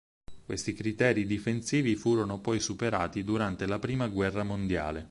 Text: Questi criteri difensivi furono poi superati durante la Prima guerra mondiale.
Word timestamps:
Questi 0.45 0.73
criteri 0.73 1.27
difensivi 1.27 1.95
furono 1.95 2.39
poi 2.39 2.59
superati 2.59 3.23
durante 3.23 3.67
la 3.67 3.77
Prima 3.77 4.07
guerra 4.07 4.41
mondiale. 4.41 4.99